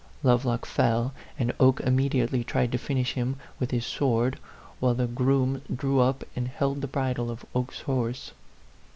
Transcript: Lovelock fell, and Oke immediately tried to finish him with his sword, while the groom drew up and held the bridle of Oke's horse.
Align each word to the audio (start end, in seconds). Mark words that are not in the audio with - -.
Lovelock 0.23 0.65
fell, 0.65 1.13
and 1.37 1.53
Oke 1.59 1.79
immediately 1.81 2.43
tried 2.43 2.71
to 2.71 2.79
finish 2.79 3.13
him 3.13 3.35
with 3.59 3.69
his 3.69 3.85
sword, 3.85 4.39
while 4.79 4.95
the 4.95 5.05
groom 5.05 5.61
drew 5.75 5.99
up 5.99 6.23
and 6.35 6.47
held 6.47 6.81
the 6.81 6.87
bridle 6.87 7.29
of 7.29 7.45
Oke's 7.53 7.81
horse. 7.81 8.31